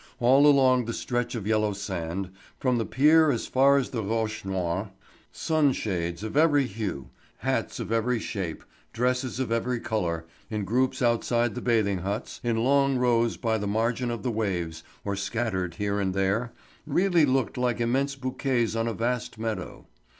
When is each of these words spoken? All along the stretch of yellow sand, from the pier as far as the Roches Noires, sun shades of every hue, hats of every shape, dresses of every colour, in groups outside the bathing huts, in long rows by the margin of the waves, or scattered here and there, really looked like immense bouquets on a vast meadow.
All 0.19 0.47
along 0.47 0.85
the 0.85 0.93
stretch 0.95 1.35
of 1.35 1.45
yellow 1.45 1.73
sand, 1.73 2.31
from 2.59 2.79
the 2.79 2.87
pier 2.87 3.29
as 3.29 3.45
far 3.45 3.77
as 3.77 3.91
the 3.91 4.01
Roches 4.03 4.43
Noires, 4.45 4.87
sun 5.31 5.73
shades 5.73 6.23
of 6.23 6.35
every 6.35 6.65
hue, 6.65 7.11
hats 7.37 7.79
of 7.79 7.91
every 7.91 8.17
shape, 8.17 8.63
dresses 8.93 9.39
of 9.39 9.51
every 9.51 9.79
colour, 9.79 10.25
in 10.49 10.65
groups 10.65 11.03
outside 11.03 11.53
the 11.53 11.61
bathing 11.61 11.99
huts, 11.99 12.39
in 12.43 12.57
long 12.63 12.97
rows 12.97 13.37
by 13.37 13.59
the 13.59 13.67
margin 13.67 14.09
of 14.09 14.23
the 14.23 14.31
waves, 14.31 14.83
or 15.05 15.15
scattered 15.15 15.75
here 15.75 15.99
and 15.99 16.15
there, 16.15 16.51
really 16.87 17.23
looked 17.27 17.55
like 17.55 17.79
immense 17.79 18.15
bouquets 18.15 18.75
on 18.75 18.87
a 18.87 18.95
vast 18.95 19.37
meadow. 19.37 19.85